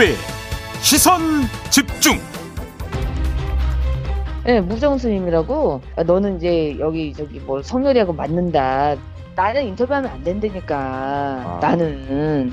[0.00, 0.14] 김종배
[0.80, 1.20] 시선
[1.70, 2.18] 집중.
[4.44, 8.96] 네, 무정수님이라고 아, 너는 이제 여기 저기 뭐 성렬이하고 맞는다.
[9.36, 10.76] 나는 인터뷰하면 안 된다니까.
[10.76, 11.58] 아.
[11.60, 12.52] 나는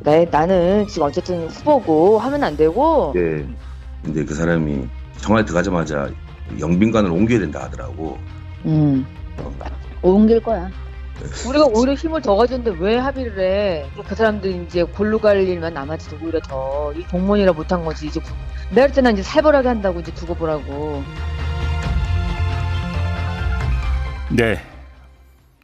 [0.00, 3.12] 나, 나는 지금 어쨌든 후보고 하면 안 되고.
[3.14, 3.46] 네.
[4.02, 4.88] 근데 그 사람이
[5.18, 6.10] 청와대 들어가자마자
[6.58, 8.18] 영빈관을 옮겨야 된다 하더라고.
[8.66, 9.06] 음.
[10.02, 10.68] 옮길 거야.
[11.46, 13.86] 우리가 오히려 힘을 더 가졌는데 왜 합의를 해?
[14.06, 16.92] 그 사람들 이제 골로 갈 일만 남았지 오히려 더.
[16.96, 18.06] 이 공무원이라 못한 거지.
[18.06, 18.30] 이제 구-
[18.70, 21.02] 내가 할 때는 이제 살벌하게 한다고 이제 두고 보라고.
[24.30, 24.58] 네.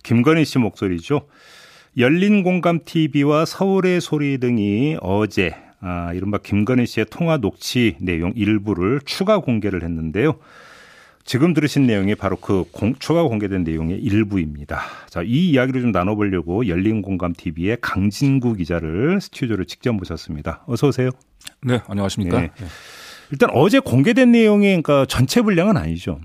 [0.02, 1.23] 김건희 씨 목소리죠.
[1.98, 9.00] 열린 공감 TV와 서울의 소리 등이 어제 아, 이른바 김건희 씨의 통화 녹취 내용 일부를
[9.05, 10.36] 추가 공개를 했는데요.
[11.27, 14.80] 지금 들으신 내용이 바로 그 공, 추가 공개된 내용의 일부입니다.
[15.10, 20.62] 자, 이 이야기를 좀 나눠보려고 열린 공감 TV의 강진구 기자를 스튜디오를 직접 모셨습니다.
[20.66, 21.10] 어서 오세요.
[21.62, 22.41] 네, 안녕하십니까?
[22.41, 22.50] 네.
[23.33, 26.20] 일단 어제 공개된 내용이 그러니까 전체 분량은 아니죠.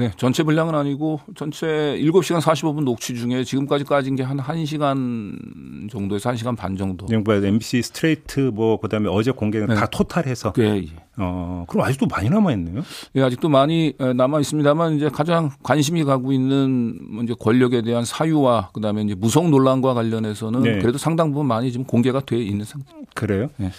[0.00, 1.66] 네, 전체 분량은 아니고 전체
[2.00, 7.06] 7시간 45분 녹취 중에 지금까지 까진 게 한 1시간 정도에서 1시간 반 정도.
[7.24, 9.74] 뭐 MBC 스트레이트 뭐 그다음에 어제 공개는 네.
[9.74, 10.86] 다 토탈해서 예, 예.
[11.18, 12.82] 어 그럼 아직도 많이 남아 있네요.
[13.16, 18.04] 예, 아직도 많이 에, 남아 있습니다만 이제 가장 관심이 가고 있는 뭐 이제 권력에 대한
[18.04, 20.78] 사유와 그다음에 이제 무속 논란과 관련해서는 네.
[20.78, 22.90] 그래도 상당 부분 많이 지금 공개가 돼 있는 상태.
[23.14, 23.50] 그래요?
[23.58, 23.70] 네.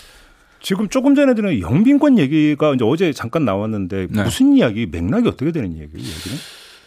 [0.62, 4.24] 지금 조금 전에 들은 영빈권 얘기가 이제 어제 잠깐 나왔는데 네.
[4.24, 5.88] 무슨 이야기 맥락이 어떻게 되는 얘기예요?
[5.98, 6.38] 얘기는?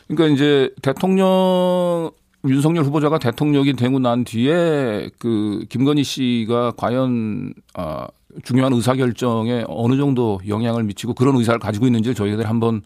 [0.09, 2.11] 그러니까 이제 대통령
[2.47, 8.07] 윤석열 후보자가 대통령이 되고 난 뒤에 그 김건희 씨가 과연 아
[8.43, 12.83] 중요한 의사 결정에 어느 정도 영향을 미치고 그런 의사를 가지고 있는지를 저희들 한번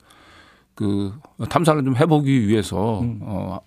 [0.74, 1.12] 그
[1.48, 3.58] 탐사를 좀 해보기 위해서 어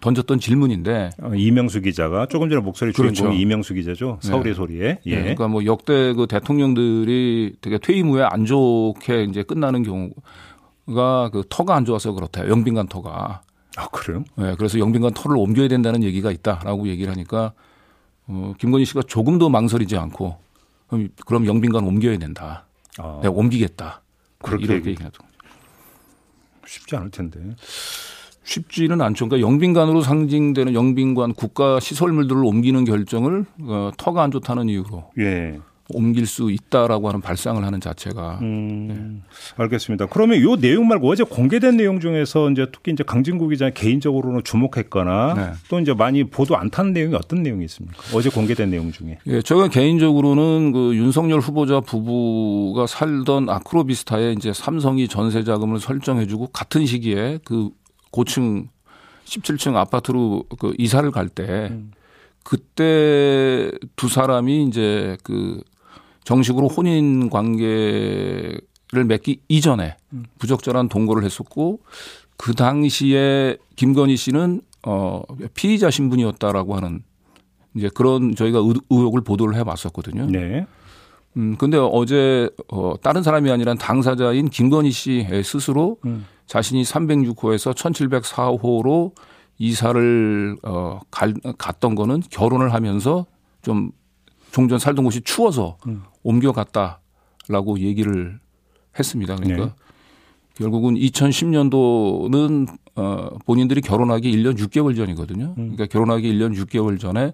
[0.00, 3.32] 던졌던 질문인데 어, 이명수 기자가 조금 전에 목소리 주인공이 그렇죠.
[3.40, 4.18] 이명수 기자죠.
[4.22, 4.28] 네.
[4.28, 4.98] 서울의 소리에.
[5.06, 5.10] 예.
[5.10, 5.16] 예.
[5.20, 11.74] 그러니까 뭐 역대 그 대통령들이 되게 퇴임 후에 안 좋게 이제 끝나는 경우가 그 터가
[11.76, 12.48] 안 좋아서 그렇다.
[12.48, 13.42] 영빈관 터가.
[13.76, 14.24] 아 그래요?
[14.40, 17.52] 예, 그래서 영빈관 터를 옮겨야 된다는 얘기가 있다라고 얘기를 하니까
[18.26, 20.36] 어, 김건희 씨가 조금도 망설이지 않고
[20.88, 22.64] 그럼, 그럼 영빈관 옮겨야 된다.
[22.98, 24.02] 아, 내가 옮기겠다.
[24.42, 25.22] 그렇게 이렇게 얘기- 얘기하죠.
[26.66, 27.38] 쉽지 않을 텐데.
[28.44, 29.28] 쉽지는 않죠.
[29.28, 35.58] 그러니까 영빈관으로 상징되는 영빈관 국가 시설물들을 옮기는 결정을 어, 터가 안 좋다는 이유로 예.
[35.92, 39.22] 옮길 수 있다라고 하는 발상을 하는 자체가 음,
[39.56, 40.06] 알겠습니다.
[40.06, 45.34] 그러면 요 내용 말고 어제 공개된 내용 중에서 이제 특히 이제 강진구 기자 개인적으로는 주목했거나
[45.34, 45.50] 네.
[45.68, 47.96] 또 이제 많이 보도 안탄 내용이 어떤 내용이 있습니까?
[48.14, 49.18] 어제 공개된 내용 중에.
[49.26, 56.86] 예, 제가 개인적으로는 그 윤석열 후보자 부부가 살던 아크로비스타에 이제 삼성이 전세 자금을 설정해주고 같은
[56.86, 57.70] 시기에 그
[58.10, 58.68] 고층
[59.24, 61.70] 17층 아파트로 그 이사를 갈때
[62.42, 65.60] 그때 두 사람이 이제 그
[66.24, 69.96] 정식으로 혼인 관계를 맺기 이전에
[70.38, 71.80] 부적절한 동거를 했었고
[72.36, 75.22] 그 당시에 김건희 씨는 어
[75.54, 77.02] 피의자 신분이었다라고 하는
[77.76, 80.26] 이제 그런 저희가 의- 의혹을 보도를 해 봤었거든요.
[80.26, 80.66] 네.
[81.36, 86.26] 음 근데 어제 어 다른 사람이 아니라 당사자인 김건희 씨 스스로 음.
[86.50, 89.12] 자신이 306호에서 1704호로
[89.58, 93.24] 이사를 어 갈, 갔던 거는 결혼을 하면서
[93.62, 93.92] 좀
[94.50, 96.02] 종전 살던 곳이 추워서 음.
[96.24, 98.40] 옮겨갔다라고 얘기를
[98.98, 99.36] 했습니다.
[99.36, 99.72] 그러니까 네.
[100.54, 105.54] 결국은 2010년도는 어 본인들이 결혼하기 1년 6개월 전이거든요.
[105.56, 105.76] 음.
[105.76, 107.32] 그러니까 결혼하기 1년 6개월 전에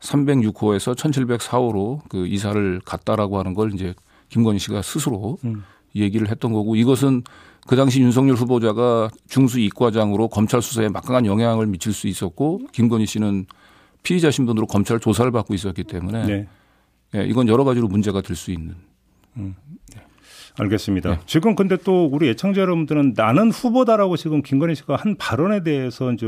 [0.00, 3.94] 306호에서 1704호로 그 이사를 갔다라고 하는 걸 이제
[4.30, 5.62] 김건희 씨가 스스로 음.
[5.96, 7.22] 얘기를 했던 거고 이것은
[7.66, 13.46] 그 당시 윤석열 후보자가 중수 이과장으로 검찰 수사에 막강한 영향을 미칠 수 있었고 김건희 씨는
[14.02, 16.48] 피의자 신분으로 검찰 조사를 받고 있었기 때문에 네.
[17.16, 18.74] 예, 이건 여러 가지로 문제가 될 수 있는
[20.58, 21.10] 알겠습니다.
[21.10, 21.20] 네.
[21.26, 26.26] 지금 근데 또 우리 애청자 여러분들은 나는 후보다라고 지금 김건희 씨가 한 발언에 대해서 이제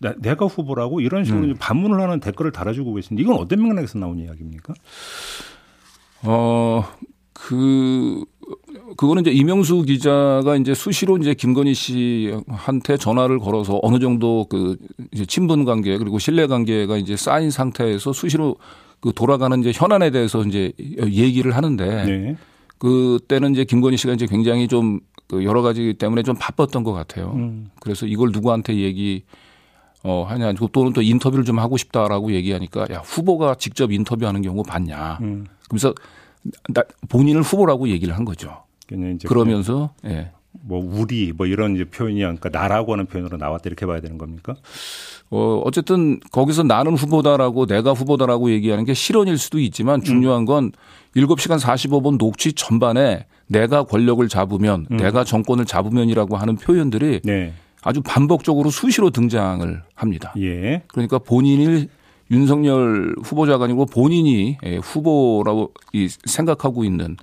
[0.00, 1.54] 나- 내가 후보라고 이런 식으로 음.
[1.58, 4.72] 반문을 하는 댓글을 달아주고 계신데 이건 어떤 맥락에서 나온 이야기입니까?
[6.22, 6.84] 어,
[7.32, 8.24] 그,
[8.96, 14.76] 그거는 이제 이명수 기자가 이제 수시로 이제 김건희 씨한테 전화를 걸어서 어느 정도 그
[15.12, 18.56] 이제 친분 관계 그리고 신뢰 관계가 이제 쌓인 상태에서 수시로
[19.00, 22.36] 그 돌아가는 이제 현안에 대해서 이제 얘기를 하는데 네.
[22.78, 27.32] 그때는 이제 김건희 씨가 이제 굉장히 좀 그 여러 가지 때문에 좀 바빴던 것 같아요.
[27.34, 27.70] 음.
[27.80, 29.24] 그래서 이걸 누구한테 얘기
[30.02, 35.18] 어 하냐 또는 또 인터뷰를 좀 하고 싶다라고 얘기하니까 야 후보가 직접 인터뷰하는 경우 봤냐.
[35.20, 35.46] 음.
[35.68, 35.94] 그래서
[36.72, 38.64] 나, 본인을 후보라고 얘기를 한 거죠.
[39.28, 40.30] 그러면서 예.
[40.52, 44.54] 뭐 우리 뭐 이런 이제 표현이 그러니까 나라고 하는 표현으로 나왔다 이렇게 봐야 되는 겁니까?
[45.30, 50.72] 어, 어쨌든 거기서 나는 후보다라고 내가 후보다라고 얘기하는 게 실언일 수도 있지만 중요한 건
[51.14, 54.96] 7시간 45분 녹취 전반에 내가 권력을 잡으면 음.
[54.96, 57.52] 내가 정권을 잡으면이라고 하는 표현들이 네.
[57.82, 60.34] 아주 반복적으로 수시로 등장을 합니다.
[60.38, 60.82] 예.
[60.88, 61.88] 그러니까 본인이
[62.30, 67.16] 윤석열 후보자가 아니고 본인이 예, 후보라고 이 생각하고 있는.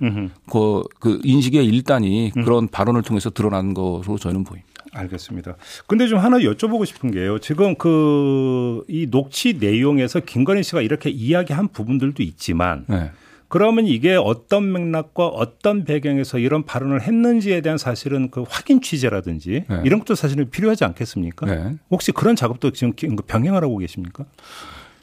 [0.50, 4.66] 그, 그 인식의 일단이 그런 발언을 통해서 드러난 것으로 저는 보입니다.
[4.92, 5.56] 알겠습니다.
[5.86, 7.38] 근데 좀 하나 여쭤보고 싶은 게요.
[7.38, 13.10] 지금 그 이 녹취 내용에서 김건희 씨가 이렇게 이야기한 부분들도 있지만 네.
[13.48, 19.80] 그러면 이게 어떤 맥락과 어떤 배경에서 이런 발언을 했는지에 대한 사실은 그 확인 취재라든지 네.
[19.84, 21.46] 이런 것도 사실은 필요하지 않겠습니까?
[21.46, 21.76] 네.
[21.90, 24.24] 혹시 그런 작업도 지금 병행을 하고 계십니까?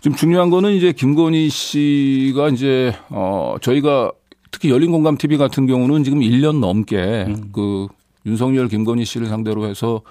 [0.03, 4.11] 지금 중요한 거는 이제 김건희 씨가 이제 어 저희가
[4.51, 7.51] 특히 열린 공감 TV 같은 경우는 지금 1년 넘게 음.
[7.53, 7.87] 그
[8.25, 10.01] 윤석열 김건희 씨를 상대로 해서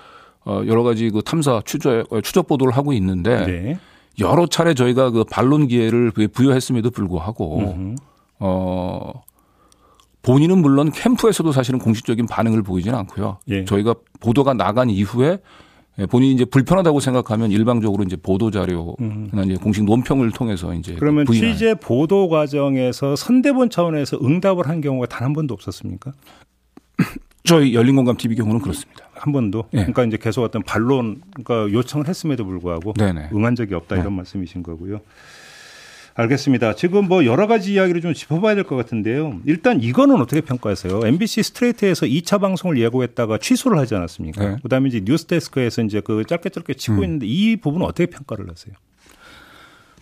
[0.47, 3.79] 어 여러 가지 그 탐사 추적 추적 보도를 하고 있는데 네.
[4.19, 7.97] 여러 차례 저희가 그 반론 기회를 부여했음에도 불구하고 음흠.
[8.39, 9.13] 어
[10.23, 13.41] 본인은 물론 캠프에서도 사실은 공식적인 반응을 보이지는 않고요.
[13.49, 13.67] 예.
[13.67, 15.39] 저희가 보도가 나간 이후에 예,
[16.11, 20.97] 본인이 이제 불편하다고 생각하면 일방적으로 이제 보도 자료나 이제 공식 논평을 통해서 이제 음.
[20.99, 21.53] 그러면 부인하는.
[21.55, 26.13] 취재 보도 과정에서 선대본 차원에서 응답을 한 경우가 단 한 번도 없었습니까?
[27.45, 29.05] 저희 열린공감 TV 경우는 그렇습니다.
[29.15, 29.65] 한 번도.
[29.75, 29.79] 예.
[29.79, 33.31] 그러니까 이제 계속 어떤 반론, 그러니까 요청을 했음에도 불구하고 네네.
[33.35, 34.17] 응한 적이 없다 이런 네.
[34.17, 35.01] 말씀이신 거고요.
[36.15, 36.75] 알겠습니다.
[36.75, 39.41] 지금 뭐 여러 가지 이야기를 좀 짚어봐야 될 것 같은데요.
[39.47, 41.01] 일단 이거는 어떻게 평가하세요?
[41.07, 44.45] MBC 스트레이트에서 2차 방송을 예고했다가 취소를 하지 않았습니까?
[44.49, 44.57] 네.
[44.63, 47.05] 그다음에 이제 뉴스데스크에서 이제 그 짧게 짧게 치고 음.
[47.05, 48.75] 있는데 이 부분은 어떻게 평가를 하세요?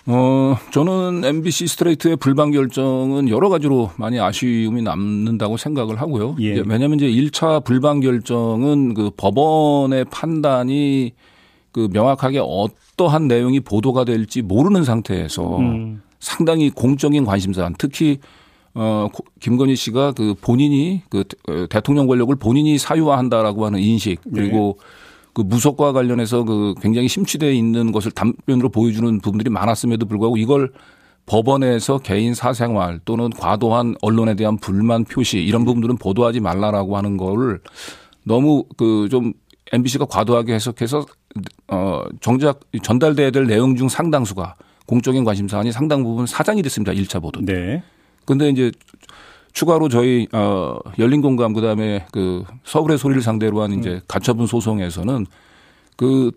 [0.06, 6.36] 어, 저는 MBC 스트레이트의 불방 결정은 여러 가지로 많이 아쉬움이 남는다고 생각을 하고요.
[6.40, 6.54] 예.
[6.66, 11.12] 왜냐하면 이제 1차 불방 결정은 그 법원의 판단이
[11.72, 16.02] 그 명확하게 어떠한 내용이 보도가 될지 모르는 상태에서 음.
[16.18, 18.18] 상당히 공적인 관심사, 특히
[18.74, 24.20] 어 고- 김건희 씨가 그 본인이 그 대- 어, 대통령 권력을 본인이 사유화한다라고 하는 인식
[24.32, 24.78] 그리고
[25.32, 30.72] 그 무속과 관련해서 그 굉장히 심취되어 있는 것을 단면으로 보여주는 부분들이 많았음에도 불구하고 이걸
[31.26, 37.60] 법원에서 개인 사생활 또는 과도한 언론에 대한 불만 표시 이런 부분들은 보도하지 말라라고 하는 거를
[38.24, 39.32] 너무 그 좀
[39.72, 41.06] MBC가 과도하게 해석해서
[41.68, 44.56] 어 정작 전달돼야 될 내용 중 상당수가
[44.86, 46.92] 공적인 관심 사안이 상당 부분 사장이 됐습니다.
[46.92, 47.40] 1차 보도.
[47.44, 47.82] 네.
[48.24, 48.72] 근데 이제
[49.52, 55.26] 추가로 저희 어 열린 공감 그다음에 그 서울의 소리를 상대로 한 이제 가처분 소송에서는
[55.96, 56.30] 그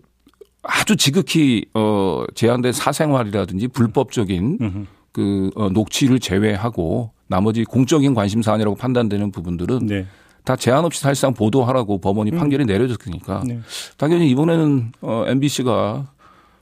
[0.62, 4.86] 아주 지극히 어 제한된 사생활이라든지 불법적인.
[5.14, 10.06] 그 어, 녹취를 제외하고 나머지 공적인 관심 사안이라고 판단되는 부분들은 네.
[10.44, 13.60] 다 제한 없이 사실상 보도하라고 법원이 판결이 내려졌으니까 네.
[13.96, 16.06] 당연히 이번에는 어 MBC가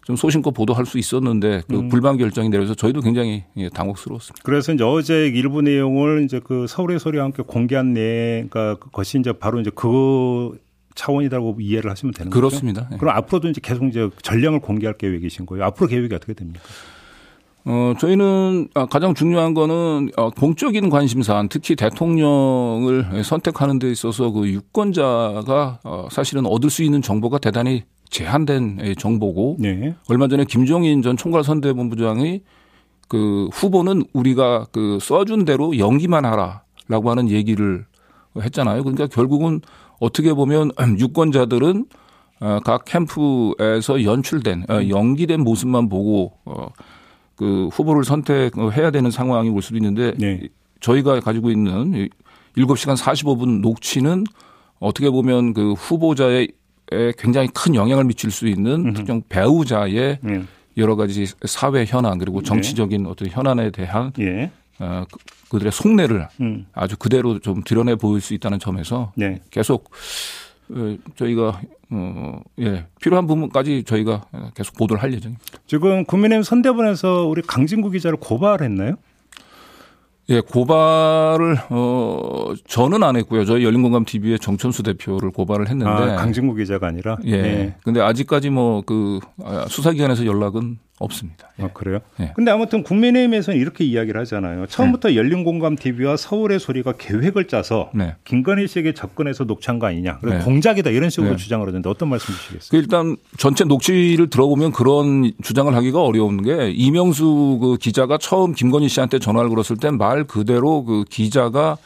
[0.05, 4.43] 좀 소신껏 보도할 수 있었는데 그 불방 결정이 내려서 저희도 굉장히 예, 당혹스러웠습니다.
[4.44, 9.32] 그래서 이제 어제 일부 내용을 이제 그 서울의 소리와 함께 공개한 내, 그러니까 그것이 이제
[9.32, 10.58] 바로 이제 그
[10.94, 12.40] 차원이라고 이해를 하시면 되는 거죠.
[12.40, 12.88] 그렇습니다.
[12.93, 12.96] 예.
[12.96, 15.64] 그럼 앞으로도 이제 계속 이제 전량을 공개할 계획이신 거예요.
[15.67, 16.61] 앞으로 계획이 어떻게 됩니까?
[17.64, 24.49] 어, 저희는 아, 가장 중요한 거는 어, 공적인 관심사안, 특히 대통령을 선택하는 데 있어서 그
[24.49, 29.95] 유권자가 어, 사실은 얻을 수 있는 정보가 대단히 제한된 예, 정보고 네.
[30.09, 32.42] 얼마 전에 김종인 전 총괄 선대본부장이
[33.09, 37.87] 그 후보는 우리가 그 써준 대로 연기만 하라라고 하는 얘기를
[38.38, 38.83] 했잖아요.
[38.83, 39.61] 그러니까 결국은
[40.00, 41.87] 어떻게 보면 유권자들은
[42.40, 46.69] 어, 각 캠프에서 연출된 어, 연기된 모습만 보고 어,
[47.36, 50.40] 그 후보를 선택해야 되는 상황이 올 수도 있는데 네.
[50.80, 52.08] 저희가 가지고 있는 이
[52.56, 54.24] 7시간 45분 녹취는
[54.78, 56.48] 어떻게 보면 그 후보자의
[57.16, 60.42] 굉장히 큰 영향을 미칠 수 있는 특정 배우자의 네.
[60.76, 64.50] 여러 가지 사회 현안 그리고 정치적인 어떤 현안에 대한 예.
[64.78, 65.18] 어, 그-
[65.50, 66.66] 그들의 속내를 음.
[66.72, 69.40] 아주 그대로 좀 드러내 보일 수 있다는 점에서 네.
[69.50, 69.94] 계속 어,
[71.17, 71.61] 저희가
[71.91, 74.23] 어, 예, 필요한 부분까지 저희가
[74.55, 75.45] 계속 보도를 할 예정입니다.
[75.67, 78.95] 지금 국민의힘 선대본에서 우리 강진구 기자를 고발했나요?
[80.29, 83.45] 예, 고발을 어 저는 안 했고요.
[83.45, 87.19] 저희 열린공감 TV의 정천수 대표를 고발을 했는데 아, 강진구 기자가 아니라.
[87.25, 87.43] 예.
[87.43, 87.76] 네.
[87.83, 89.19] 근데 아직까지 뭐 그
[89.69, 91.49] 수사기관에서 연락은 없습니다.
[91.59, 91.64] 예.
[91.64, 91.99] 아, 그래요?
[92.21, 92.32] 예.
[92.35, 94.66] 근데 아무튼 국민의힘에서는 이렇게 이야기를 하잖아요.
[94.66, 98.14] 처음부터 열린공감 TV와 서울의 소리가 계획을 짜서 네.
[98.25, 100.18] 김건희 씨에게 접근해서 녹취한 거 아니냐.
[100.23, 100.38] 네.
[100.40, 101.37] 공작이다 이런 식으로 네.
[101.37, 102.68] 주장을 하던데 어떤 말씀 주시겠어요?
[102.71, 108.88] 그 일단 전체 녹취를 들어보면 그런 주장을 하기가 어려운 게 이명수 그 기자가 처음 김건희
[108.88, 111.76] 씨한테 전화를 걸었을 때말 그대로 그 기자가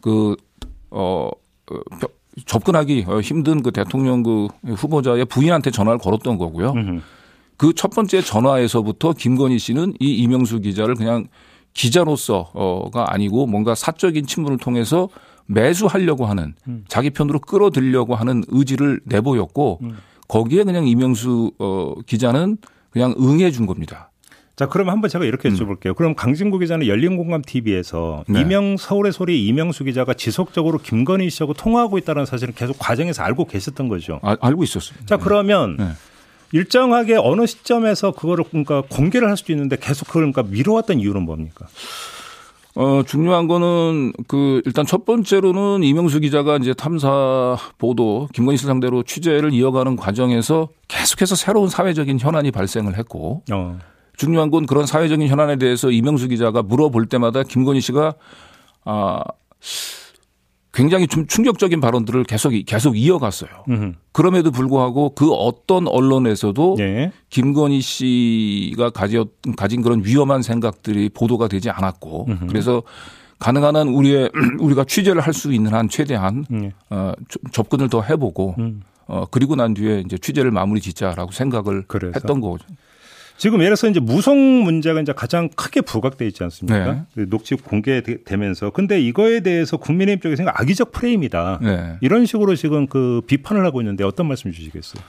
[0.00, 0.36] 그,
[0.90, 1.28] 어,
[1.70, 2.08] 어, 벼-
[2.46, 6.72] 접근하기 어, 힘든 그 대통령 그 후보자의 부인한테 전화를 걸었던 거고요.
[7.58, 11.26] 그 첫 번째 전화에서부터 김건희 씨는 이 이명수 기자를 그냥
[11.74, 15.08] 기자로서가 아니고 뭔가 사적인 친분을 통해서
[15.46, 16.54] 매수하려고 하는
[16.88, 19.80] 자기 편으로 끌어들이려고 하는 의지를 내보였고
[20.28, 22.58] 거기에 그냥 이명수 어 기자는
[22.90, 24.10] 그냥 응해 준 겁니다.
[24.56, 25.94] 자, 그럼 한번 제가 이렇게 여쭤볼게요.
[25.94, 28.40] 그럼 강진구 기자는 열린공감 TV에서 네.
[28.40, 33.88] 이명 서울의 소리 이명수 기자가 지속적으로 김건희 씨하고 통화하고 있다는 사실은 계속 과정에서 알고 계셨던
[33.88, 34.18] 거죠.
[34.22, 35.06] 아, 알고 있었습니다.
[35.06, 35.90] 자, 그러면 네.
[36.52, 41.66] 일정하게 어느 시점에서 그거를 그러니까 공개를 할 수도 있는데 계속 그걸 그러니까 미뤄왔던 이유는 뭡니까?
[42.74, 49.02] 어, 중요한 거는 그 일단 첫 번째로는 이명수 기자가 이제 탐사 보도 김건희 씨 상대로
[49.02, 53.78] 취재를 이어가는 과정에서 계속해서 새로운 사회적인 현안이 발생을 했고 어.
[54.16, 58.14] 중요한 건 그런 사회적인 현안에 대해서 이명수 기자가 물어볼 때마다 김건희 씨가
[58.84, 59.24] 아
[60.78, 63.50] 굉장히 좀 충격적인 발언들을 계속 계속 이어갔어요.
[63.68, 63.92] 음흠.
[64.12, 67.10] 그럼에도 불구하고 그 어떤 언론에서도 예.
[67.30, 72.84] 김건희 씨가 가졌, 가진 그런 위험한 생각들이 보도가 되지 않았고 그래서
[73.40, 74.30] 가능한 한 우리의
[74.60, 76.70] 우리가 취재를 할 수 있는 한 최대한 음.
[76.90, 78.82] 어, 저- 접근을 더 해보고 음.
[79.08, 82.12] 어, 그리고 난 뒤에 이제 취재를 마무리 짓자라고 생각을 그래서?
[82.14, 82.64] 했던 거죠.
[83.38, 86.92] 지금 예를 들어서 이제 무송 문제가 이제 가장 크게 부각돼 있지 않습니까?
[86.92, 87.02] 네.
[87.14, 91.60] 그 녹취 공개되면서 근데 이거에 대해서 국민의힘 쪽에서 악의적 프레임이다.
[91.62, 91.96] 네.
[92.00, 95.02] 이런 식으로 지금 그 비판을 하고 있는데 어떤 말씀 주시겠어요?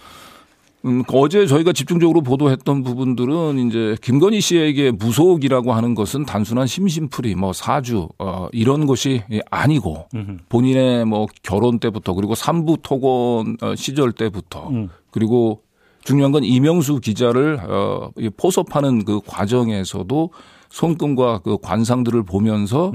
[0.86, 7.52] 음, 어제 저희가 집중적으로 보도했던 부분들은 이제 김건희 씨에게 무속이라고 하는 것은 단순한 심심풀이, 뭐
[7.52, 10.08] 사주, 어, 이런 것이 아니고
[10.48, 14.90] 본인의 뭐 결혼 때부터 그리고 삼부 토건 어, 시절 때부터 음.
[15.12, 15.64] 그리고
[16.04, 20.30] 중요한 건 이명수 기자를 어, 이 포섭하는 그 과정에서도
[20.70, 22.92] 손금과 그 관상들을 보면서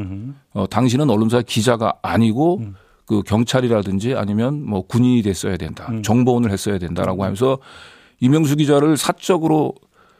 [0.53, 2.61] 어, 당신은 언론사 기자가 아니고
[3.07, 5.87] 그 경찰이라든지 아니면 뭐 군인이 됐어야 된다.
[6.03, 7.59] 정보원을 했어야 된다라고 하면서
[8.21, 9.75] 이명수 기자를 사적으로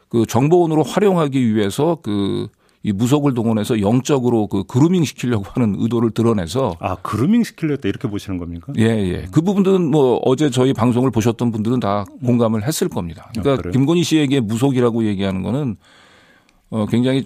[0.09, 2.47] 그 정보원으로 활용하기 위해서 그
[2.85, 8.37] 이 무속을 동원해서 영적으로 그 그루밍 시키려고 하는 의도를 드러내서 아 그루밍 시키려다 이렇게 보시는
[8.37, 8.73] 겁니까?
[8.77, 9.27] 예, 예.
[9.31, 13.23] 그 부분들은 뭐 어제 저희 방송을 보셨던 분들은 다 공감을 했을 겁니다.
[13.25, 13.71] 아, 그러니까 그래요?
[13.71, 15.77] 김건희 씨에게 무속이라고 얘기하는 거는
[16.69, 17.23] 어 굉장히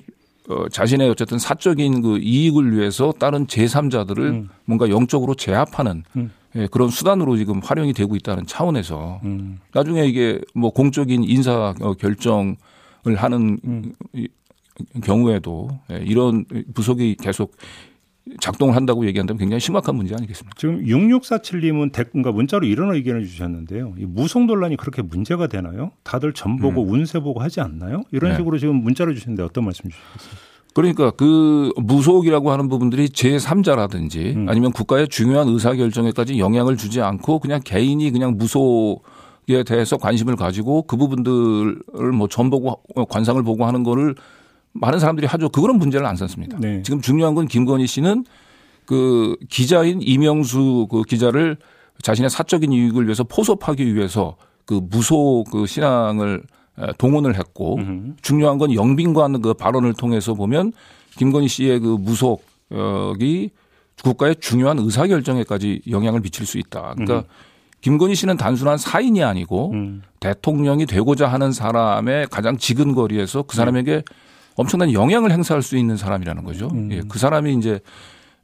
[0.47, 6.31] 어 자신의 어쨌든 사적인 그 이익을 위해서 다른 제3자들을 뭔가 영적으로 제압하는 음.
[6.55, 9.59] 예, 그런 수단으로 지금 활용이 되고 있다는 차원에서 음.
[9.73, 12.55] 나중에 이게 뭐 공적인 인사 어, 결정을
[13.17, 13.91] 하는 음.
[14.13, 14.29] 이
[15.03, 17.55] 경우에도 예, 이런 부속이 계속
[18.39, 20.55] 작동을 한다고 얘기한다면 굉장히 심각한 문제 아니겠습니까?
[20.57, 23.95] 지금 6647님은 댓글과 문자로 이런 의견을 주셨는데요.
[23.98, 25.91] 이 무속 논란이 그렇게 문제가 되나요?
[26.03, 28.03] 다들 점 보고 운세 보고 하지 않나요?
[28.12, 28.38] 이런 네.
[28.38, 30.50] 식으로 지금 문자로 주시는데 어떤 말씀 주시겠어요?
[30.75, 34.45] 그러니까 그 무속이라고 하는 부분들이 제3자라든지 음.
[34.48, 39.03] 아니면 국가의 중요한 의사결정에까지 영향을 주지 않고 그냥 개인이 그냥 무속
[39.51, 44.13] 에 대해서 관심을 가지고 그 부분들을 뭐 전보고 관상을 보고 하는 거를
[44.73, 45.49] 많은 사람들이 하죠.
[45.49, 46.57] 그거는 문제를 안 삼습니다.
[46.59, 46.81] 네.
[46.83, 48.25] 지금 중요한 건 김건희 씨는
[48.85, 51.57] 그 기자인 이명수 그 기자를
[52.01, 54.35] 자신의 사적인 이익을 위해서 포섭하기 위해서
[54.65, 56.43] 그 무속 그 신앙을
[56.79, 58.13] 에, 동원을 했고 음흠.
[58.21, 60.71] 중요한 건 영빈관 그 발언을 통해서 보면
[61.17, 63.51] 김건희 씨의 그 무속이
[64.03, 66.93] 국가의 중요한 의사결정에까지 영향을 미칠 수 있다.
[66.95, 67.25] 그러니까
[67.81, 70.03] 김건희 씨는 단순한 사인이 아니고 음.
[70.19, 74.03] 대통령이 되고자 하는 사람의 가장 지근 거리에서 그 사람에게
[74.59, 76.69] 엄청난 영향을 행사할 수 있는 사람이라는 거죠.
[76.91, 77.79] 예, 그 사람이 이제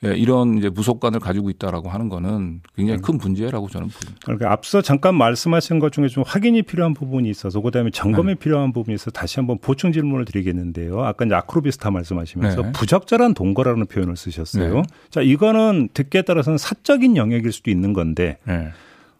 [0.05, 4.21] 예, 이런 이제 무속관을 가지고 있다라고 하는 거는 굉장히 큰 문제라고 저는 보입니다.
[4.23, 8.35] 그러니까 앞서 잠깐 말씀하신 것 중에 좀 확인이 필요한 부분이 있어서 그다음에 점검이 네.
[8.35, 11.03] 필요한 부분이 있어서 다시 한번 보충 질문을 드리겠는데요.
[11.03, 12.71] 아까 이제 아크로비스타 말씀하시면서 네.
[12.71, 14.73] 부적절한 동거라는 표현을 쓰셨어요.
[14.75, 14.81] 네.
[15.09, 18.69] 자, 이거는 듣기에 따라서는 사적인 영역일 수도 있는 건데 네.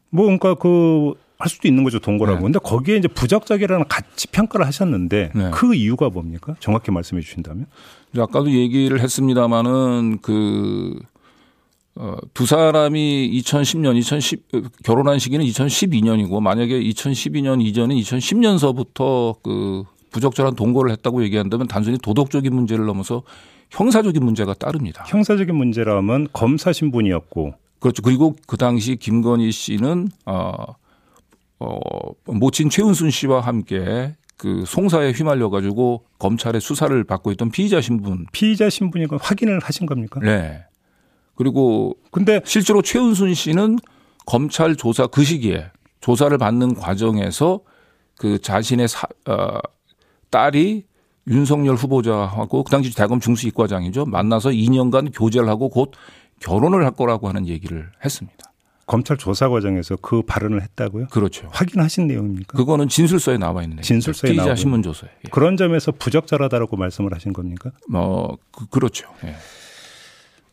[0.10, 2.40] 뭐 그러니까 그 할 수도 있는 거죠 동거라고.
[2.40, 2.44] 네.
[2.44, 5.52] 근데 거기에 이제 부적절이라는 가치 평가를 하셨는데 네.
[5.52, 6.56] 그 이유가 뭡니까?
[6.60, 7.68] 정확히 말씀해 주신다면?
[8.18, 10.98] 아까도 얘기를 했습니다마는 그,
[11.96, 14.44] 어, 두 사람이 2010년, 2010,
[14.84, 22.86] 결혼한 시기는 2012년이고 만약에 2012년 이전인 2010년서부터 그 부적절한 동거를 했다고 얘기한다면 단순히 도덕적인 문제를
[22.86, 23.24] 넘어서
[23.72, 25.04] 형사적인 문제가 따릅니다.
[25.08, 28.02] 형사적인 문제라면 검사 신분이었고 그렇죠.
[28.02, 30.76] 그리고 그 당시 김건희 씨는 어,
[31.66, 38.26] 어, 모친 최은순 씨와 함께 그 송사에 휘말려 가지고 검찰의 수사를 받고 있던 피의자 신분.
[38.32, 40.20] 피의자 신분이 확인을 하신 겁니까?
[40.22, 40.64] 네.
[41.36, 43.80] 그리고 근데 실제로 최은순 씨는
[44.26, 47.62] 검찰 조사 그 시기에 조사를 받는 과정에서
[48.18, 49.60] 그 자신의 사, 어,
[50.30, 50.86] 딸이
[51.28, 54.06] 윤석열 후보자하고 그 당시 대검 중수 이과장이죠.
[54.06, 55.92] 만나서 2년간 교제를 하고 곧
[56.40, 58.35] 결혼을 할 거라고 하는 얘기를 했습니다.
[58.88, 61.08] 검찰 조사 과정에서 그 발언을 했다고요?
[61.08, 61.50] 그렇죠.
[61.52, 62.58] 확인하신 내용입니까?
[62.58, 65.10] 그거는 진술서에 나와 있는 진술서에 피의자 나오고 신문조서에.
[65.26, 65.30] 예.
[65.30, 67.72] 그런 점에서 부적절하다라고 말씀을 하신 겁니까?
[67.90, 69.08] 뭐 그, 그렇죠.
[69.24, 69.36] 예.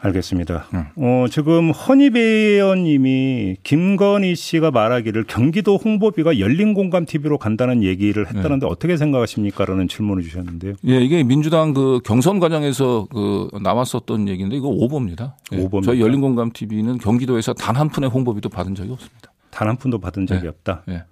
[0.04, 0.66] 알겠습니다.
[0.74, 0.84] 음.
[0.96, 8.66] 어, 지금 허니베 의원님이 김건희 씨가 말하기를 경기도 홍보비가 열린 공감 TV로 간다는 얘기를 했다는데
[8.66, 10.74] 어떻게 생각하십니까?라는 질문을 주셨는데요.
[10.88, 15.36] 예, 이게 민주당 그 경선 과정에서 그 나왔었던 얘기인데 이거 오보입니다.
[15.52, 15.56] 예.
[15.58, 15.92] 오보입니까?
[15.92, 19.32] 저희 열린 공감 TV는 경기도에서 단 한 푼의 홍보비도 받은 적이 없습니다.
[19.50, 20.48] 단 한 푼도 받은 적이 네.
[20.48, 20.82] 없다.
[20.88, 21.04] 예.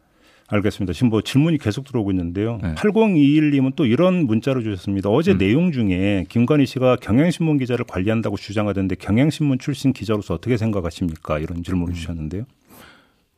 [0.51, 0.93] 알겠습니다.
[0.93, 2.59] 지금 뭐 질문이 계속 들어오고 있는데요.
[2.63, 2.75] 네.
[2.75, 5.09] 8021님은 또 이런 문자를 주셨습니다.
[5.09, 5.39] 어제 음.
[5.39, 11.39] 내용 중에 김건희 씨가 경향신문 기자를 관리한다고 주장하던데 경향신문 출신 기자로서 어떻게 생각하십니까?
[11.39, 11.63] 이런 음.
[11.63, 12.45] 질문을 주셨는데요.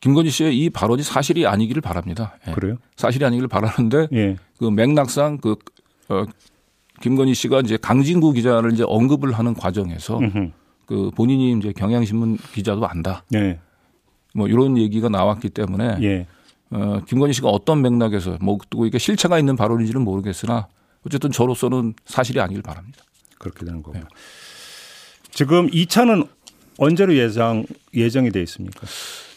[0.01, 2.37] 김건희 씨의 이 발언이 사실이 아니기를 바랍니다.
[2.47, 2.51] 예.
[2.51, 2.75] 그래요?
[2.97, 4.35] 사실이 아니기를 바라는데 예.
[4.57, 5.55] 그 맥락상 그
[6.09, 6.25] 어,
[7.01, 10.51] 김건희 씨가 이제 강진구 기자를 이제 언급을 하는 과정에서 음흠.
[10.85, 13.23] 그 본인이 이제 경향신문 기자도 안다.
[13.33, 13.59] 예.
[14.33, 16.27] 뭐 이런 얘기가 나왔기 때문에 예.
[16.73, 20.67] 어, 김건희 씨가 어떤 맥락에서 뭐또 이게 실체가 있는 발언인지는 모르겠으나
[21.05, 23.03] 어쨌든 저로서는 사실이 아니길 바랍니다.
[23.37, 23.97] 그렇게 되는 거고.
[23.97, 24.03] 네.
[25.31, 26.27] 지금 2차는
[26.77, 28.87] 언제로 예정 예정이 돼 있습니까?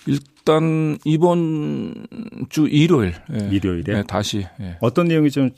[0.07, 2.07] 일단 이번
[2.49, 3.49] 주 일요일 예.
[3.51, 4.79] 일요일에 예, 다시 예.
[4.81, 5.51] 어떤 내용이 좀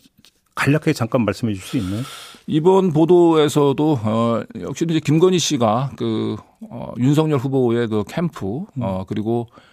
[0.54, 2.02] 간략하게 잠깐 말씀해 주실 수 있나요?
[2.46, 6.36] 이번 보도에서도 어 역시 이제 김건희 씨가 그
[6.70, 9.67] 어, 윤석열 후보의 그 캠프 어 그리고 어,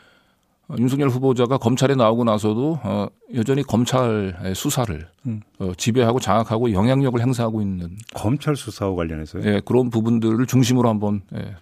[0.78, 5.42] 윤석열 후보자가 검찰에 나오고 나서도 어 여전히 검찰의 수사를 음.
[5.60, 9.44] 어, 지배하고 장악하고 영향력을 행사하고 있는 검찰 수사와 관련해서요.
[9.46, 11.56] 예, 그런 부분들을 중심으로 한번 예,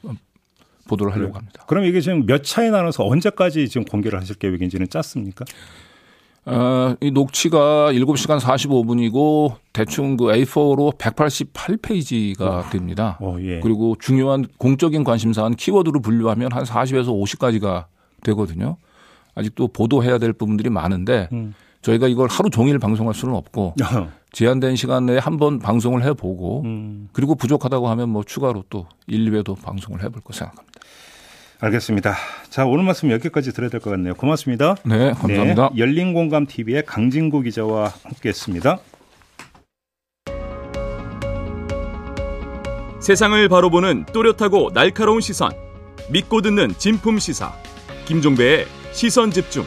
[0.88, 1.39] 보도를 하려고 그래요?
[1.39, 1.63] 합니다.
[1.67, 5.45] 그럼 이게 지금 몇 차에 나눠서 언제까지 지금 공개를 하실 계획인지는 짰습니까?
[6.45, 13.17] 어, 이 녹취가 7시간 45분이고 대충 그 A4로 188페이지가 됩니다.
[13.22, 13.62] 어, 예.
[13.62, 17.86] 그리고 중요한 공적인 관심사는 키워드로 분류하면 한 40에서 50까지가
[18.24, 18.77] 되거든요.
[19.35, 21.53] 아직도 보도해야 될 부분들이 많은데 음.
[21.81, 23.75] 저희가 이걸 하루 종일 방송할 수는 없고
[24.31, 29.29] 제한된 시간 내에 한 번 방송을 해보고 음, 그리고 부족하다고 하면 뭐 추가로 또 1,
[29.31, 30.79] 2회도 방송을 해볼 거 생각합니다.
[31.59, 32.15] 알겠습니다.
[32.50, 34.15] 자, 오늘 말씀 여기까지 들어야 될 것 같네요.
[34.15, 34.75] 고맙습니다.
[34.85, 35.69] 네, 감사합니다.
[35.74, 38.79] 네, 열린공감 TV의 강진구 기자와 함께했습니다.
[43.00, 45.51] 세상을 바로 보는 또렷하고 날카로운 시선
[46.09, 47.53] 믿고 듣는 진품 시사
[48.05, 49.66] 김종배의 시선 집중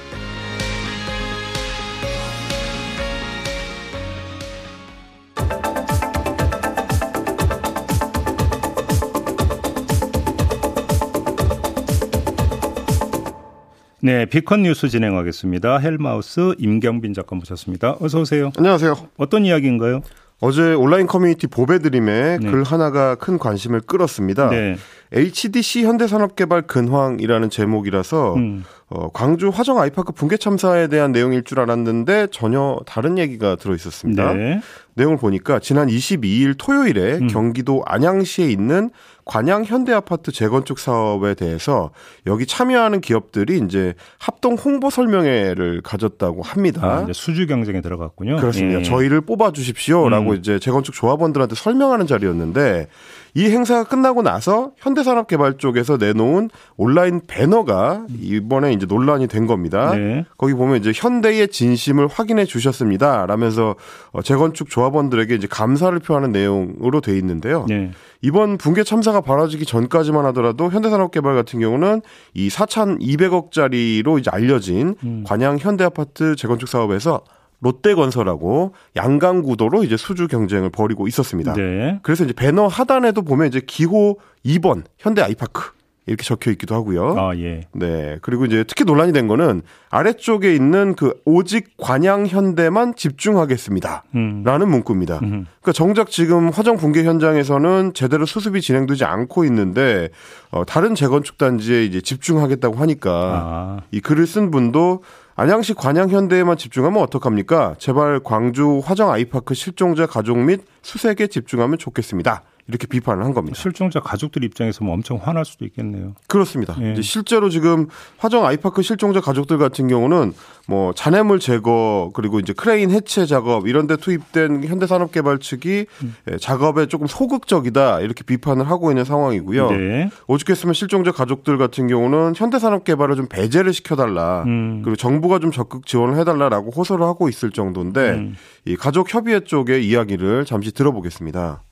[14.01, 15.79] 네, B컷 뉴스 진행하겠습니다.
[15.79, 17.97] 헬마우스 임경빈 작가 모셨습니다.
[18.01, 18.53] 어서 오세요.
[18.57, 18.95] 안녕하세요.
[19.17, 20.01] 어떤 이야기인가요?
[20.41, 22.51] 어제 온라인 커뮤니티 보배드림에 네.
[22.51, 24.51] 글 하나가 큰 관심을 끌었습니다.
[24.51, 24.77] 네.
[25.12, 28.65] HDC 현대산업개발 근황이라는 제목이라서 음.
[28.88, 34.33] 어, 광주 화정 아이파크 붕괴 참사에 대한 내용일 줄 알았는데 전혀 다른 얘기가 들어 있었습니다.
[34.35, 34.61] 네.
[34.94, 37.27] 내용을 보니까 지난 22일 토요일에 음.
[37.27, 38.90] 경기도 안양시에 있는
[39.27, 41.90] 관양 현대 아파트 재건축 사업에 대해서
[42.27, 46.81] 여기 참여하는 기업들이 이제 합동 홍보 설명회를 가졌다고 합니다.
[46.83, 48.37] 아, 이제 수주 경쟁에 들어갔군요.
[48.37, 48.81] 그렇습니다.
[48.81, 48.83] 예.
[48.85, 50.37] 저희를 뽑아 주십시오라고 음.
[50.37, 52.87] 이제 재건축 조합원들한테 설명하는 자리였는데
[53.35, 59.95] 이 행사가 끝나고 나서 현대산업개발 쪽에서 내놓은 온라인 배너가 이번에 이제 논란이 된 겁니다.
[59.95, 60.25] 네.
[60.39, 63.27] 거기 보면 이제 현대의 진심을 확인해 주셨습니다.
[63.27, 63.75] 라면서
[64.12, 67.67] 어, 재건축 조합원들에게 이제 감사를 표하는 내용으로 돼 있는데요.
[67.69, 67.91] 네.
[68.23, 72.03] 이번 붕괴 참사가 벌어지기 전까지만 하더라도 현대산업개발 같은 경우는
[72.35, 75.25] 이 4,200억짜리로 이제 알려진 음.
[75.27, 77.23] 관양 현대아파트 재건축 사업에서
[77.61, 81.55] 롯데건설하고 양강구도로 이제 수주 경쟁을 벌이고 있었습니다.
[81.55, 81.99] 네.
[82.03, 85.76] 그래서 이제 배너 하단에도 보면 이제 기호 2번 현대 아이파크
[86.07, 87.19] 이렇게 적혀 있기도 하고요.
[87.19, 87.62] 아, 예.
[87.73, 88.19] 네.
[88.23, 94.05] 그리고 이제 특히 논란이 된 거는 아래쪽에 있는 그 오직 관양 현대만 집중하겠습니다.
[94.14, 94.42] 음.
[94.45, 95.19] 라는 문구입니다.
[95.23, 95.47] 음.
[95.61, 100.11] 그러니까 정작 지금 화정 붕괴 현장에서는 제대로 수습이 진행되지 않고 있는데
[100.53, 103.81] 어, 다른 재건축 단지에 이제 집중하겠다고 하니까 아.
[103.90, 105.03] 이 글을 쓴 분도
[105.35, 107.75] 안양시 관양 현대에만 집중하면 어떡합니까?
[107.79, 112.42] 제발 광주 화정 아이파크 실종자 가족 및 수색에 집중하면 좋겠습니다.
[112.68, 113.59] 이렇게 비판을 한 겁니다.
[113.61, 116.14] 실종자 가족들 입장에서 뭐 엄청 화날 수도 있겠네요.
[116.26, 116.76] 그렇습니다.
[116.81, 117.00] 예.
[117.00, 117.87] 실제로 지금
[118.18, 120.33] 화정 아이파크 실종자 가족들 같은 경우는
[120.66, 126.16] 뭐 잔해물 제거 그리고 이제 크레인 해체 작업 이런 데 투입된 현대산업개발 측이 음.
[126.31, 129.70] 예, 작업에 조금 소극적이다 이렇게 비판을 하고 있는 상황이고요.
[129.70, 130.11] 네.
[130.26, 134.42] 오죽했으면 실종자 가족들 같은 경우는 현대산업개발을 좀 배제를 시켜달라.
[134.44, 134.83] 음.
[134.83, 138.37] 그리고 정부가 좀 적극 지원을 해달라라고 호소를 하고 있을 정도인데 음.
[138.64, 141.62] 이 가족 협의회 쪽의 이야기를 잠시 들어보겠습니다.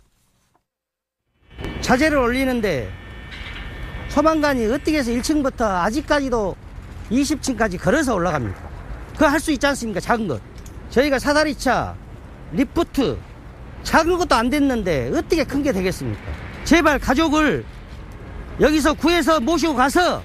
[1.85, 2.91] 자재를 올리는데
[4.09, 6.57] 소방관이 어떻게 해서 1층부터 아직까지도
[7.11, 8.59] 20층까지 걸어서 올라갑니까?
[9.13, 10.01] 그거 할 수 있지 않습니까?
[10.01, 10.41] 작은 것.
[10.89, 11.95] 저희가 사다리차,
[12.53, 13.19] 리프트,
[13.83, 16.23] 작은 것도 안 됐는데 어떻게 큰 게 되겠습니까?
[16.65, 17.67] 제발 가족을
[18.61, 20.23] 여기서 구해서 모시고 가서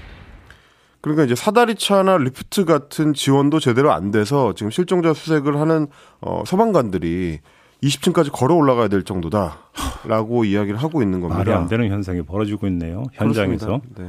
[1.02, 5.88] 그러니까 이제 사다리차나 리프트 같은 지원도 제대로 안 돼서 지금 실종자 수색을 하는
[6.22, 7.40] 어, 소방관들이
[7.84, 9.69] 20층까지 걸어 올라가야 될 정도다
[10.06, 11.38] 라고 이야기를 하고 있는 겁니다.
[11.40, 13.04] 말이 안 되는 현상이 벌어지고 있네요.
[13.14, 13.82] 현장에서.
[13.98, 14.06] 네.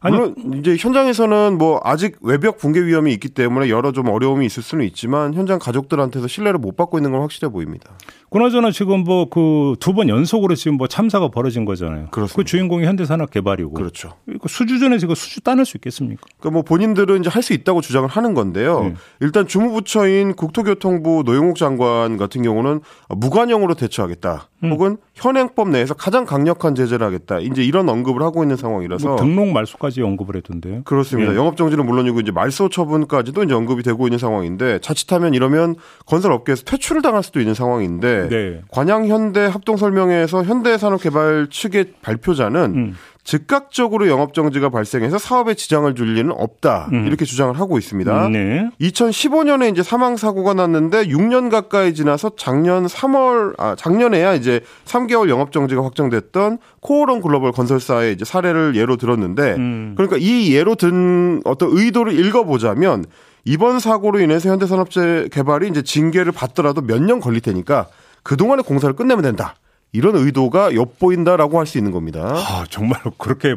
[0.00, 4.62] 아니- 물론 이제 현장에서는 뭐 아직 외벽 붕괴 위험이 있기 때문에 여러 좀 어려움이 있을
[4.62, 7.90] 수는 있지만 현장 가족들한테서 신뢰를 못 받고 있는 건 확실해 보입니다.
[8.30, 12.08] 그나저나 지금 뭐 그 두 번 연속으로 지금 뭐 참사가 벌어진 거잖아요.
[12.10, 12.36] 그렇습니다.
[12.36, 13.72] 그 주인공이 현대산업개발이고.
[13.74, 14.14] 그렇죠.
[14.28, 16.22] 이거 수주전에서 이거 수주 따낼 수 있겠습니까?
[16.38, 18.84] 그러니까 뭐 본인들은 이제 할 수 있다고 주장을 하는 건데요.
[18.84, 18.94] 네.
[19.20, 24.48] 일단 주무부처인 국토교통부 노영욱 장관 같은 경우는 무관용으로 대처하겠다.
[24.62, 24.70] 음.
[24.70, 27.38] 혹은 현행법 내에서 가장 강력한 제재를 하겠다.
[27.38, 30.82] 이제 이런 언급을 하고 있는 상황이라서 뭐 등록 말소까지 언급을 했던데요.
[30.84, 31.32] 그렇습니다.
[31.32, 31.36] 예.
[31.36, 36.64] 영업 정지는 물론이고 이제 말소 처분까지도 이제 언급이 되고 있는 상황인데 자칫하면 이러면 건설 업계에서
[36.64, 38.60] 퇴출을 당할 수도 있는 상황인데 네.
[38.70, 42.96] 관양 현대 합동 설명회에서 현대산업개발 측의 발표자는 음.
[43.24, 47.06] 즉각적으로 영업 정지가 발생해서 사업에 지장을 줄 리는 없다 음.
[47.06, 48.28] 이렇게 주장을 하고 있습니다.
[48.30, 48.68] 네.
[48.80, 55.52] 2015년에 이제 사망 사고가 났는데 6년 가까이 지나서 작년 3월 아 작년에야 이제 3개월 영업
[55.52, 59.94] 정지가 확정됐던 코오롱 글로벌 건설사의 이제 사례를 예로 들었는데 음.
[59.96, 63.04] 그러니까 이 예로 든 어떤 의도를 읽어보자면
[63.44, 67.86] 이번 사고로 인해서 현대산업재 개발이 이제 징계를 받더라도 몇 년 걸릴 테니까
[68.22, 69.54] 그 동안에 공사를 끝내면 된다.
[69.92, 72.34] 이런 의도가 엿보인다라고 할 수 있는 겁니다.
[72.34, 73.56] 아, 정말 그렇게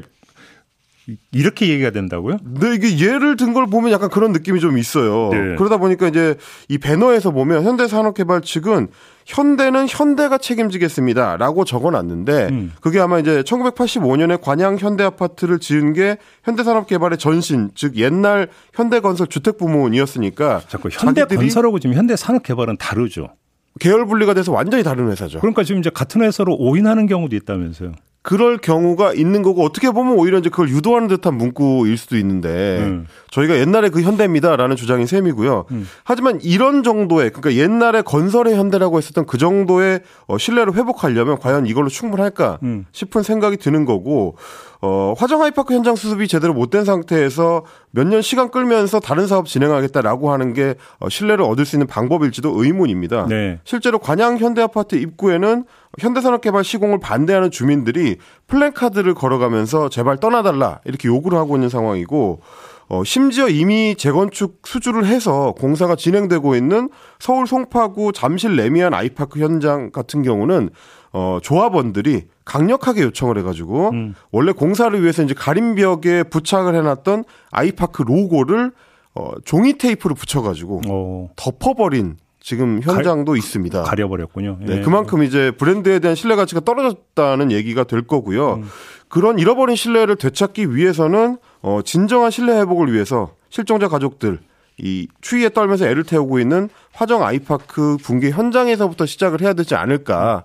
[1.32, 2.38] 이렇게 얘기가 된다고요?
[2.44, 5.30] 근데 이게 예를 든 걸 보면 약간 그런 느낌이 좀 있어요.
[5.32, 5.56] 네.
[5.56, 6.36] 그러다 보니까 이제
[6.68, 8.88] 이 배너에서 보면 현대산업개발 측은
[9.28, 12.74] 현대는 현대가 책임지겠습니다 라고 적어 놨는데 음.
[12.82, 20.62] 그게 아마 이제 1985년에 관양 현대 아파트를 지은 게 현대산업개발의 전신 즉 옛날 현대건설 주택부문이었으니까
[20.68, 23.30] 자꾸 현대 자기들이 건설하고 지금 현대 산업개발은 다르죠.
[23.80, 25.40] 계열 분리가 돼서 완전히 다른 회사죠.
[25.40, 27.92] 그러니까 지금 이제 같은 회사로 오인하는 경우도 있다면서요.
[28.26, 33.06] 그럴 경우가 있는 거고 어떻게 보면 오히려 이제 그걸 유도하는 듯한 문구일 수도 있는데 음.
[33.30, 35.66] 저희가 옛날에 그 현대입니다라는 주장인 셈이고요.
[35.70, 35.88] 음.
[36.04, 41.88] 하지만 이런 정도의 그러니까 옛날에 건설의 현대라고 했었던 그 정도의 어, 신뢰를 회복하려면 과연 이걸로
[41.88, 42.86] 충분할까 음.
[42.92, 44.38] 싶은 생각이 드는 거고
[44.86, 49.48] 어, 화정 하이파크 현장 수습이 제대로 못 된 상태에서 몇 년 시간 끌면서 다른 사업
[49.48, 53.26] 진행하겠다라고 하는 게 어, 신뢰를 얻을 수 있는 방법일지도 의문입니다.
[53.28, 53.60] 네.
[53.64, 55.66] 실제로 관양 현대아파트 입구에는
[55.98, 58.18] 현대산업개발 시공을 반대하는 주민들이
[58.48, 62.42] 플랜카드를 걸어가면서 제발 떠나달라 이렇게 요구를 하고 있는 상황이고
[62.88, 69.90] 어, 심지어 이미 재건축 수주를 해서 공사가 진행되고 있는 서울 송파구 잠실 레미안 아이파크 현장
[69.92, 70.70] 같은 경우는
[71.14, 74.16] 어, 조합원들이 강력하게 요청을 해가지고 음.
[74.32, 78.72] 원래 공사를 위해서 이제 가림벽에 부착을 해놨던 아이파크 로고를
[79.16, 83.82] 어, 종이 테이프를 붙여가지고 어, 덮어버린 지금 현장도 있습니다.
[83.82, 84.60] 가려버렸군요.
[84.62, 84.82] 네, 예.
[84.82, 88.56] 그만큼 이제 브랜드에 대한 신뢰 가치가 떨어졌다는 얘기가 될 거고요.
[88.56, 88.70] 음.
[89.08, 94.40] 그런 잃어버린 신뢰를 되찾기 위해서는 어, 진정한 신뢰 회복을 위해서 실종자 가족들
[94.78, 100.44] 이 추위에 떨면서 애를 태우고 있는 화정 아이파크 붕괴 현장에서부터 시작을 해야 되지 않을까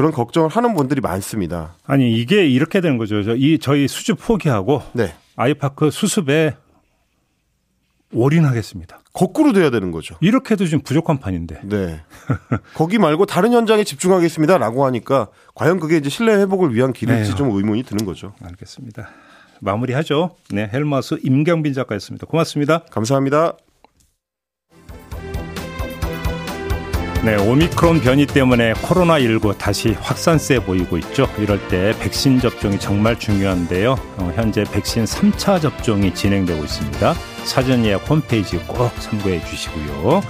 [0.00, 1.74] 그런 걱정을 하는 분들이 많습니다.
[1.84, 3.22] 아니 이게 이렇게 되는 거죠.
[3.22, 6.56] 저, 이 저희 수주 포기하고 네, 아이파크 수습에
[8.10, 8.98] 올인하겠습니다.
[9.12, 10.16] 거꾸로 돼야 되는 거죠.
[10.22, 11.60] 이렇게 해도 지금 부족한 판인데.
[11.64, 12.00] 네.
[12.74, 17.36] 거기 말고 다른 현장에 집중하겠습니다라고 하니까 과연 그게 이제 신뢰 회복을 위한 길일지 네.
[17.36, 18.32] 좀 의문이 드는 거죠.
[18.42, 19.10] 알겠습니다.
[19.60, 20.34] 마무리하죠.
[20.50, 22.26] 네, 헬마스 임경빈 작가였습니다.
[22.26, 22.84] 고맙습니다.
[22.90, 23.52] 감사합니다.
[27.22, 31.28] 네, 오미크론 변이 때문에 코로나19 다시 확산세 보이고 있죠.
[31.38, 33.92] 이럴 때 백신 접종이 정말 중요한데요.
[34.16, 37.14] 어, 현재 백신 3차 접종이 진행되고 있습니다.
[37.44, 40.22] 사전 예약 홈페이지 꼭 참고해 주시고요.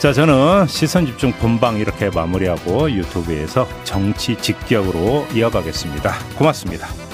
[0.00, 6.12] 자, 저는 시선 집중 본방 이렇게 마무리하고 유튜브에서 정치 직격으로 이어가겠습니다.
[6.36, 7.11] 고맙습니다.